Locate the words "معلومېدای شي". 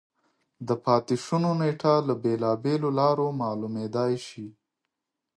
3.41-4.47